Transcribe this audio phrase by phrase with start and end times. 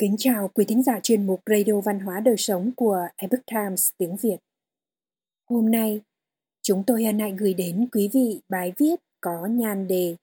[0.00, 3.90] Kính chào quý thính giả chuyên mục Radio Văn hóa Đời Sống của Epoch Times
[3.98, 4.36] tiếng Việt.
[5.50, 6.00] Hôm nay,
[6.62, 10.16] chúng tôi hân hạnh gửi đến quý vị bài viết có nhan đề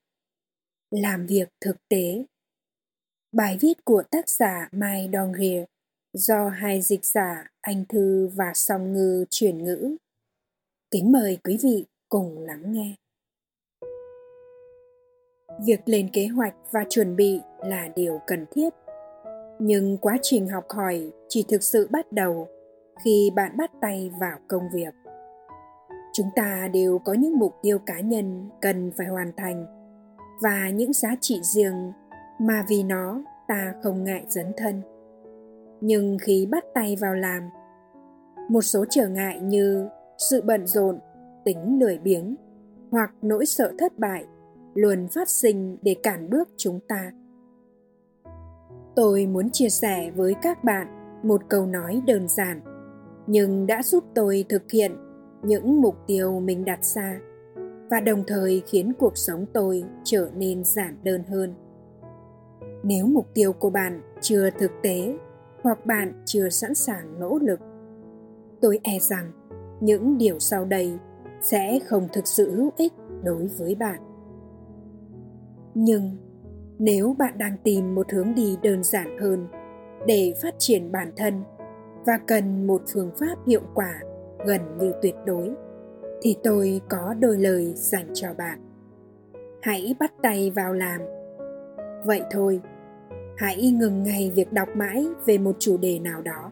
[0.92, 2.24] Làm việc thực tế.
[3.32, 5.64] Bài viết của tác giả Mai Dongrier
[6.14, 9.96] do hai dịch giả Anh Thư và Song Ngư chuyển ngữ.
[10.92, 12.96] Kính mời quý vị cùng lắng nghe.
[15.66, 18.70] Việc lên kế hoạch và chuẩn bị là điều cần thiết
[19.60, 22.48] nhưng quá trình học hỏi chỉ thực sự bắt đầu
[23.06, 24.94] khi bạn bắt tay vào công việc.
[26.14, 29.66] Chúng ta đều có những mục tiêu cá nhân cần phải hoàn thành
[30.42, 31.92] và những giá trị riêng
[32.40, 34.82] mà vì nó ta không ngại dấn thân.
[35.82, 37.44] Nhưng khi bắt tay vào làm,
[38.50, 41.00] một số trở ngại như sự bận rộn,
[41.46, 42.36] tính lười biếng
[42.92, 44.26] hoặc nỗi sợ thất bại
[44.74, 47.12] luôn phát sinh để cản bước chúng ta
[48.98, 50.88] tôi muốn chia sẻ với các bạn
[51.24, 52.62] một câu nói đơn giản,
[53.28, 54.92] nhưng đã giúp tôi thực hiện
[55.44, 57.20] những mục tiêu mình đặt ra,
[57.90, 61.54] và đồng thời khiến cuộc sống tôi trở nên giản đơn hơn.
[62.84, 65.18] Nếu mục tiêu của bạn chưa thực tế
[65.64, 67.60] hoặc bạn chưa sẵn sàng nỗ lực,
[68.62, 69.32] tôi e rằng
[69.82, 71.00] những điều sau đây
[71.42, 74.00] sẽ không thực sự hữu ích đối với bạn.
[75.74, 76.18] Nhưng
[76.80, 79.48] nếu bạn đang tìm một hướng đi đơn giản hơn
[80.08, 81.44] để phát triển bản thân
[82.06, 83.94] và cần một phương pháp hiệu quả
[84.46, 85.52] gần như tuyệt đối,
[86.22, 88.60] thì tôi có đôi lời dành cho bạn.
[89.62, 91.02] Hãy bắt tay vào làm.
[92.06, 92.62] Vậy thôi,
[93.38, 96.52] hãy ngừng ngay việc đọc mãi về một chủ đề nào đó.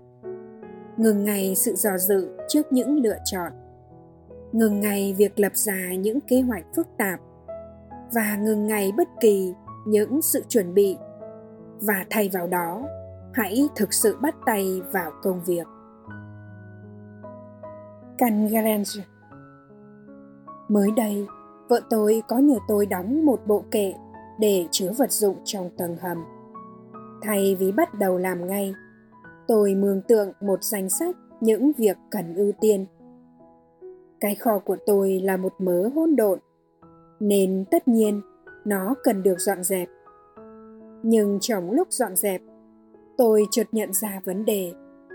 [0.97, 3.51] Ngừng ngay sự dò dự trước những lựa chọn.
[4.51, 7.19] Ngừng ngay việc lập ra những kế hoạch phức tạp.
[8.13, 9.53] Và ngừng ngay bất kỳ
[9.85, 10.97] những sự chuẩn bị
[11.81, 12.83] và thay vào đó
[13.33, 15.67] hãy thực sự bắt tay vào công việc
[18.17, 18.49] Can
[20.69, 21.27] Mới đây,
[21.69, 23.93] vợ tôi có nhờ tôi đóng một bộ kệ
[24.39, 26.23] để chứa vật dụng trong tầng hầm.
[27.21, 28.73] Thay vì bắt đầu làm ngay,
[29.47, 32.85] tôi mường tượng một danh sách những việc cần ưu tiên.
[34.19, 36.39] Cái kho của tôi là một mớ hỗn độn,
[37.19, 38.21] nên tất nhiên
[38.65, 39.89] nó cần được dọn dẹp.
[41.03, 42.41] Nhưng trong lúc dọn dẹp,
[43.17, 44.73] tôi chợt nhận ra vấn đề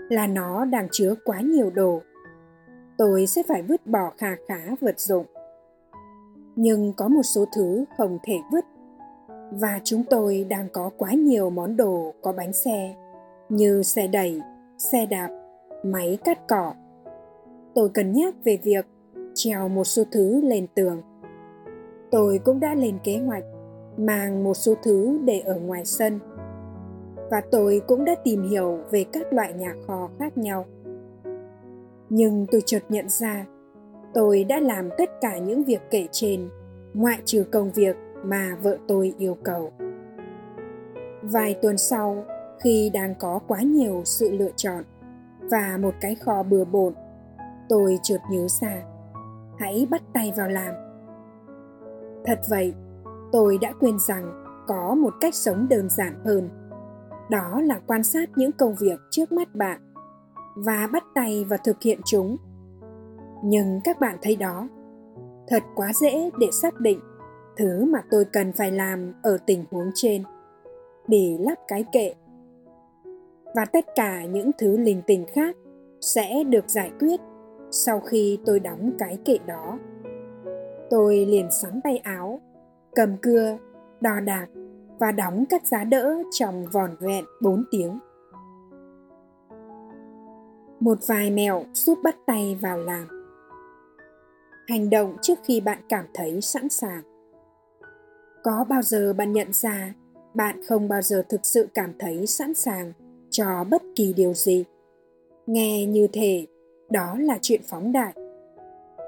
[0.09, 2.01] là nó đang chứa quá nhiều đồ.
[2.97, 5.25] Tôi sẽ phải vứt bỏ khà khá vật dụng.
[6.55, 8.65] Nhưng có một số thứ không thể vứt.
[9.51, 12.95] Và chúng tôi đang có quá nhiều món đồ, có bánh xe,
[13.49, 14.41] như xe đẩy,
[14.77, 15.29] xe đạp,
[15.83, 16.73] máy cắt cỏ.
[17.75, 18.85] Tôi cân nhắc về việc
[19.33, 21.01] treo một số thứ lên tường
[22.11, 23.43] tôi cũng đã lên kế hoạch,
[23.97, 26.19] mang một số thứ để ở ngoài sân.
[27.31, 30.65] Và tôi cũng đã tìm hiểu về các loại nhà kho khác nhau.
[32.09, 33.45] Nhưng tôi chợt nhận ra,
[34.13, 36.49] tôi đã làm tất cả những việc kể trên,
[36.93, 39.71] ngoại trừ công việc mà vợ tôi yêu cầu.
[41.21, 42.25] Vài tuần sau,
[42.59, 44.83] khi đang có quá nhiều sự lựa chọn
[45.51, 46.93] và một cái kho bừa bộn,
[47.69, 48.83] tôi chợt nhớ ra,
[49.59, 50.90] hãy bắt tay vào làm
[52.25, 52.73] thật vậy,
[53.31, 56.49] tôi đã quên rằng có một cách sống đơn giản hơn.
[57.29, 59.93] Đó là quan sát những công việc trước mắt bạn
[60.55, 62.37] và bắt tay vào thực hiện chúng.
[63.43, 64.67] Nhưng các bạn thấy đó,
[65.47, 66.99] thật quá dễ để xác định
[67.57, 70.23] thứ mà tôi cần phải làm ở tình huống trên
[71.07, 72.13] để lắp cái kệ.
[73.55, 75.55] Và tất cả những thứ linh tinh khác
[76.01, 77.19] sẽ được giải quyết
[77.71, 79.79] sau khi tôi đóng cái kệ đó
[80.91, 82.41] tôi liền sắn tay áo
[82.95, 83.57] cầm cưa,
[84.01, 84.47] đo đạc
[84.99, 87.99] và đóng các giá đỡ trong vòn vẹn 4 tiếng.
[90.79, 93.07] Một vài mẹo giúp bắt tay vào làm.
[94.67, 97.01] Hành động trước khi bạn cảm thấy sẵn sàng.
[98.43, 99.93] Có bao giờ bạn nhận ra
[100.33, 102.93] bạn không bao giờ thực sự cảm thấy sẵn sàng
[103.29, 104.65] cho bất kỳ điều gì?
[105.47, 106.47] Nghe như thể
[106.89, 108.13] đó là chuyện phóng đại.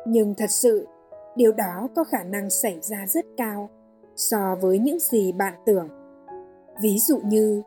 [0.08, 0.88] Nhưng thật sự
[1.36, 3.70] điều đó có khả năng xảy ra rất cao
[4.16, 5.90] so với những gì bạn tưởng.
[6.82, 7.62] Ví dụ như,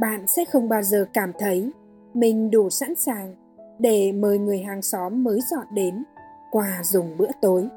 [0.00, 1.70] bạn sẽ không bao giờ cảm thấy
[2.14, 3.34] mình đủ sẵn sàng
[3.78, 6.04] để mời người hàng xóm mới dọn đến
[6.50, 7.68] qua dùng bữa tối.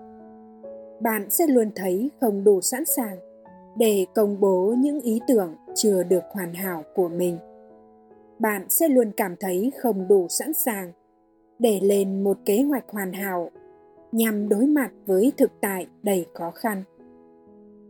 [1.00, 3.18] Bạn sẽ luôn thấy không đủ sẵn sàng
[3.76, 7.38] để công bố những ý tưởng chưa được hoàn hảo của mình.
[8.40, 10.92] Bạn sẽ luôn cảm thấy không đủ sẵn sàng
[11.60, 13.50] để lên một kế hoạch hoàn hảo
[14.12, 16.84] nhằm đối mặt với thực tại đầy khó khăn.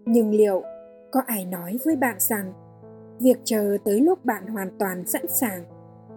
[0.05, 0.63] Nhưng liệu
[1.11, 2.53] có ai nói với bạn rằng
[3.19, 5.63] việc chờ tới lúc bạn hoàn toàn sẵn sàng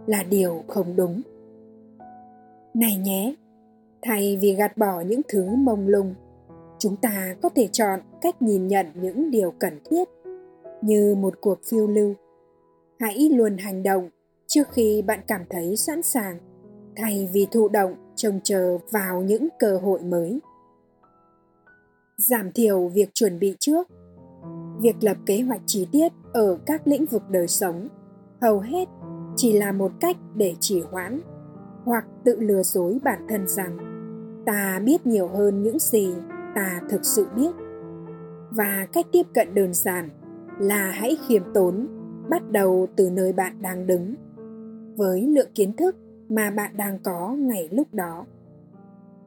[0.06, 1.22] là điều không đúng?
[2.74, 3.34] Này nhé,
[4.02, 6.14] thay vì gạt bỏ những thứ mông lung,
[6.78, 10.08] chúng ta có thể chọn cách nhìn nhận những điều cần thiết
[10.82, 12.14] như một cuộc phiêu lưu.
[13.00, 14.08] Hãy luôn hành động
[14.46, 16.38] trước khi bạn cảm thấy sẵn sàng
[16.96, 20.40] thay vì thụ động trông chờ vào những cơ hội mới.
[22.16, 23.88] Giảm thiểu việc chuẩn bị trước.
[24.80, 27.88] Việc lập kế hoạch chi tiết ở các lĩnh vực đời sống,
[28.40, 28.88] hầu hết
[29.36, 31.20] chỉ là một cách để trì hoãn
[31.84, 33.76] hoặc tự lừa dối bản thân rằng,
[34.46, 36.14] ta biết nhiều hơn những gì
[36.54, 37.52] ta thực sự biết.
[38.50, 40.10] Và cách tiếp cận đơn giản
[40.58, 41.88] là hãy khiêm tốn,
[42.30, 44.14] bắt đầu từ nơi bạn đang đứng.
[44.96, 45.96] Với lượng kiến thức
[46.34, 48.26] mà bạn đang có ngày lúc đó.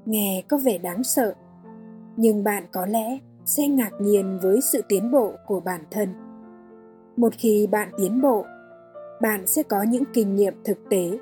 [0.06, 1.34] Nghe có vẻ đáng sợ,
[2.18, 6.10] nhưng bạn có lẽ sẽ ngạc nhiên với sự tiến bộ của bản thân.
[7.16, 8.46] Một khi bạn tiến bộ,
[9.22, 11.20] bạn sẽ có những kinh nghiệm thực tế.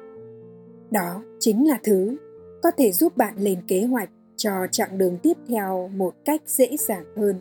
[0.91, 2.17] Đó chính là thứ
[2.63, 6.77] có thể giúp bạn lên kế hoạch cho chặng đường tiếp theo một cách dễ
[6.77, 7.39] dàng hơn.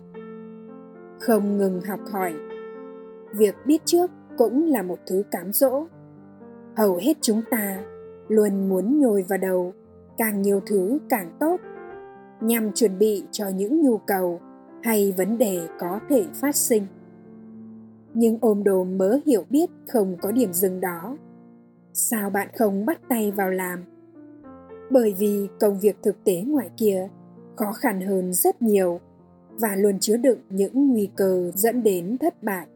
[1.20, 2.34] Không ngừng học hỏi,
[3.36, 5.86] việc biết trước cũng là một thứ cám dỗ.
[6.76, 7.84] Hầu hết chúng ta
[8.28, 9.72] luôn muốn nhồi vào đầu,
[10.18, 11.60] càng nhiều thứ càng tốt.
[12.40, 14.40] Nhằm chuẩn bị cho những nhu cầu
[14.82, 16.86] hay vấn đề có thể phát sinh.
[18.14, 21.16] Nhưng ôm đồm mớ hiểu biết không có điểm dừng đó.
[21.92, 23.84] Sao bạn không bắt tay vào làm?
[24.90, 27.08] Bởi vì công việc thực tế ngoài kia
[27.56, 29.00] khó khăn hơn rất nhiều
[29.60, 32.66] và luôn chứa đựng những nguy cơ dẫn đến thất bại.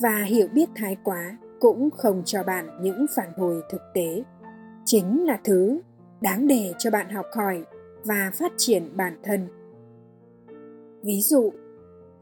[0.00, 4.22] Và hiểu biết thái quá cũng không cho bạn những phản hồi thực tế
[4.92, 5.80] chính là thứ
[6.20, 7.64] đáng để cho bạn học hỏi
[8.04, 9.48] và phát triển bản thân.
[11.02, 11.50] Ví dụ,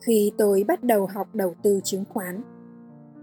[0.00, 2.42] khi tôi bắt đầu học đầu tư chứng khoán,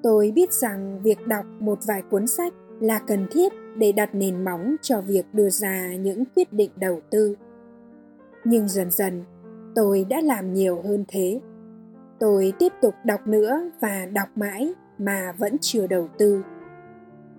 [0.03, 4.43] tôi biết rằng việc đọc một vài cuốn sách là cần thiết để đặt nền
[4.43, 7.35] móng cho việc đưa ra những quyết định đầu tư.
[8.43, 9.23] Nhưng dần dần,
[9.75, 11.41] tôi đã làm nhiều hơn thế.
[12.19, 16.41] Tôi tiếp tục đọc nữa và đọc mãi mà vẫn chưa đầu tư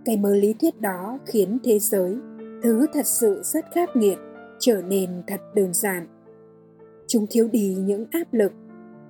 [0.07, 2.19] cái mớ lý thuyết đó khiến thế giới,
[2.63, 4.19] thứ thật sự rất khắc nghiệt,
[4.59, 6.07] trở nên thật đơn giản.
[7.07, 8.53] Chúng thiếu đi những áp lực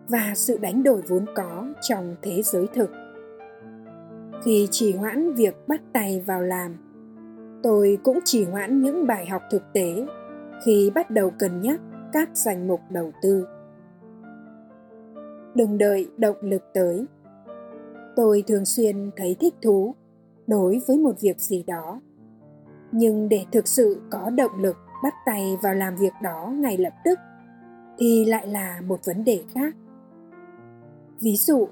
[0.08, 2.90] và sự đánh đổi vốn có trong thế giới thực.
[4.44, 6.76] Khi chỉ hoãn việc bắt tay vào làm,
[7.62, 10.06] tôi cũng chỉ hoãn những bài học thực tế
[10.64, 11.80] khi bắt đầu cân nhắc
[12.12, 13.46] các danh mục đầu tư.
[15.54, 17.06] Đừng đợi động lực tới.
[18.16, 19.94] Tôi thường xuyên thấy thích thú
[20.46, 22.00] đối với một việc gì đó.
[22.92, 26.92] Nhưng để thực sự có động lực bắt tay vào làm việc đó ngay lập
[27.04, 27.18] tức,
[27.98, 29.74] thì lại là một vấn đề khác.
[31.20, 31.68] Ví dụ,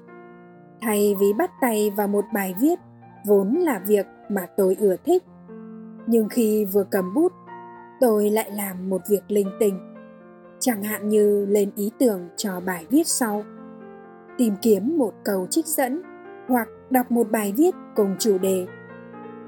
[0.81, 2.79] thay vì bắt tay vào một bài viết
[3.25, 5.23] vốn là việc mà tôi ưa thích,
[6.07, 7.31] nhưng khi vừa cầm bút,
[8.01, 9.79] tôi lại làm một việc linh tinh,
[10.59, 13.43] chẳng hạn như lên ý tưởng cho bài viết sau,
[14.37, 16.01] tìm kiếm một câu trích dẫn
[16.47, 18.67] hoặc đọc một bài viết cùng chủ đề.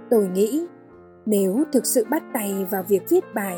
[0.09, 0.67] Tôi nghĩ,
[1.25, 3.57] nếu thực sự bắt tay vào việc viết bài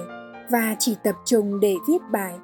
[0.51, 2.39] và chỉ tập trung để viết bài,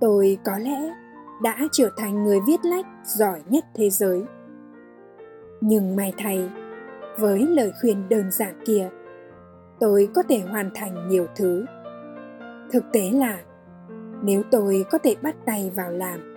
[0.00, 0.94] tôi có lẽ
[1.42, 4.24] đã trở thành người viết lách giỏi nhất thế giới.
[5.60, 6.50] Nhưng may thay,
[7.18, 8.90] với lời khuyên đơn giản kia,
[9.80, 11.64] tôi có thể hoàn thành nhiều thứ.
[12.72, 13.38] Thực tế là,
[14.22, 16.34] nếu tôi có thể bắt tay vào làm,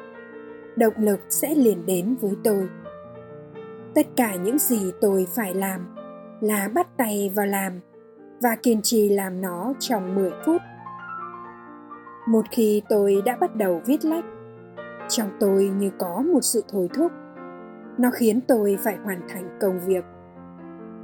[0.75, 2.70] động lực sẽ liền đến với tôi
[3.96, 5.96] tất cả những gì tôi phải làm
[6.42, 7.80] là bắt tay vào làm
[8.42, 10.62] và kiên trì làm nó trong 10 phút.
[12.28, 14.26] Một khi tôi đã bắt đầu viết lách,
[15.10, 17.12] trong tôi như có một sự thôi thúc.
[17.98, 20.06] Nó khiến tôi phải hoàn thành công việc.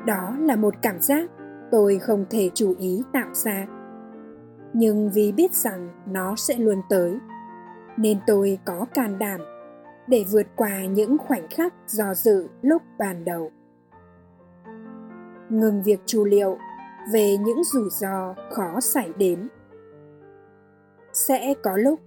[0.05, 1.29] Đó là một cảm giác
[1.71, 3.67] tôi không thể chú ý tạo ra.
[4.73, 7.19] Nhưng vì biết rằng nó sẽ luôn tới,
[7.97, 9.39] nên tôi có can đảm
[10.07, 13.51] để vượt qua những khoảnh khắc do dự lúc ban đầu.
[15.49, 16.57] Ngừng việc chu liệu
[17.11, 19.47] về những rủi ro khó xảy đến.
[21.13, 21.99] Sẽ có lúc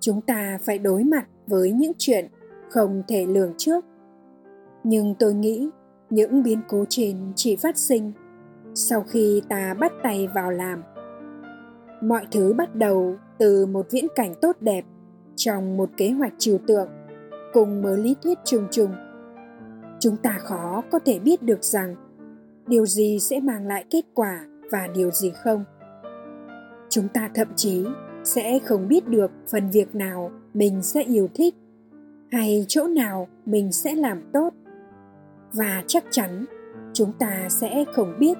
[0.00, 2.28] chúng ta phải đối mặt với những chuyện
[2.70, 3.84] không thể lường trước.
[4.84, 5.70] Nhưng tôi nghĩ
[6.10, 8.12] những biến cố trên chỉ phát sinh
[8.74, 10.82] sau khi ta bắt tay vào làm.
[12.02, 14.84] Mọi thứ bắt đầu từ một viễn cảnh tốt đẹp
[15.36, 16.88] trong một kế hoạch trừu tượng
[17.52, 18.90] cùng mớ lý thuyết chung chung.
[20.00, 21.94] Chúng ta khó có thể biết được rằng
[22.66, 25.64] điều gì sẽ mang lại kết quả và điều gì không.
[26.88, 27.84] Chúng ta thậm chí
[28.24, 31.54] sẽ không biết được phần việc nào mình sẽ yêu thích
[32.32, 34.50] hay chỗ nào mình sẽ làm tốt.
[35.52, 36.44] Và chắc chắn
[36.92, 38.38] chúng ta sẽ không biết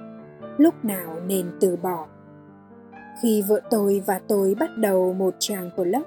[0.59, 2.07] lúc nào nên từ bỏ.
[3.23, 6.02] Khi vợ tôi và tôi bắt đầu một trang blog,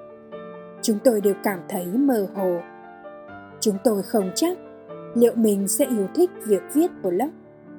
[0.82, 2.60] chúng tôi đều cảm thấy mơ hồ
[3.66, 4.58] chúng tôi không chắc
[5.16, 7.30] liệu mình sẽ yêu thích việc viết blog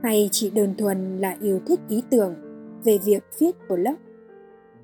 [0.02, 2.34] hay chỉ đơn thuần là yêu thích ý tưởng
[2.84, 3.94] về việc viết blog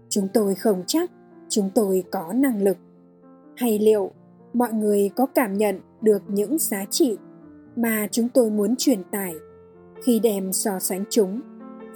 [0.09, 1.11] chúng tôi không chắc
[1.49, 2.77] chúng tôi có năng lực
[3.57, 4.11] hay liệu
[4.53, 7.19] mọi người có cảm nhận được những giá trị
[7.77, 9.35] mà chúng tôi muốn truyền tải
[10.05, 11.41] khi đem so sánh chúng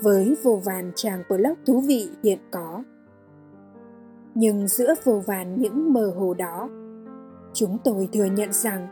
[0.02, 2.82] với vô vàn trang blog thú vị hiện có.
[4.34, 6.68] Nhưng giữa vô vàn những mơ hồ đó,
[7.52, 8.88] chúng tôi thừa nhận rằng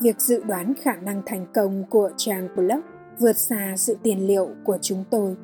[0.00, 2.80] việc dự đoán khả năng thành công của trang blog
[3.18, 5.36] vượt xa sự tiền liệu của chúng tôi.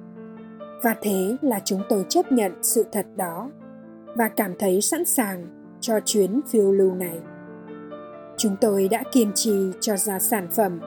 [0.82, 3.50] Và thế là chúng tôi chấp nhận sự thật đó
[4.16, 5.47] và cảm thấy sẵn sàng
[5.80, 7.18] cho chuyến phiêu lưu này.
[8.37, 10.80] Chúng tôi đã kiên trì cho ra sản phẩm,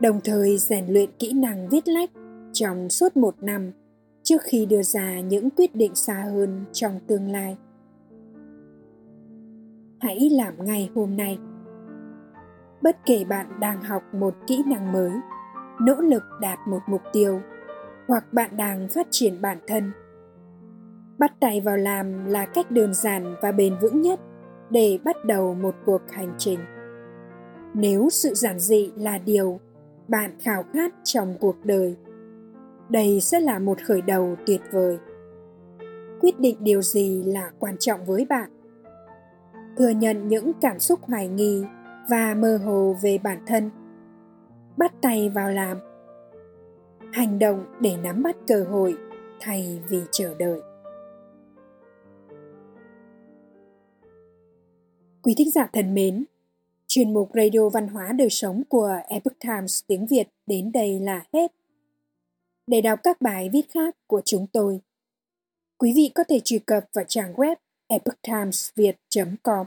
[0.00, 2.10] đồng thời rèn luyện kỹ năng viết lách
[2.52, 3.72] trong suốt một năm
[4.22, 7.56] trước khi đưa ra những quyết định xa hơn trong tương lai
[10.00, 11.38] hãy làm ngay hôm nay
[12.82, 15.10] bất kể bạn đang học một kỹ năng mới,
[15.80, 17.40] nỗ lực đạt một mục tiêu,
[18.08, 19.92] hoặc bạn đang phát triển bản thân.
[21.18, 24.20] Bắt tay vào làm là cách đơn giản và bền vững nhất
[24.70, 26.60] để bắt đầu một cuộc hành trình.
[27.74, 29.60] Nếu sự giản dị là điều
[30.08, 31.96] bạn khao khát trong cuộc đời,
[32.88, 34.98] đây sẽ là một khởi đầu tuyệt vời.
[36.20, 38.50] Quyết định điều gì là quan trọng với bạn?
[39.76, 41.64] Thừa nhận những cảm xúc hoài nghi
[42.08, 43.70] và mơ hồ về bản thân
[44.76, 45.78] bắt tay vào làm
[47.12, 48.96] hành động để nắm bắt cơ hội
[49.40, 50.60] thay vì chờ đợi
[55.26, 56.24] quý thính giả thân mến,
[56.86, 61.24] chuyên mục radio văn hóa đời sống của epoch times tiếng việt đến đây là
[61.32, 61.52] hết
[62.66, 64.80] để đọc các bài viết khác của chúng tôi.
[65.78, 69.66] Quý vị có thể truy cập vào trang web epochtimesviet.com.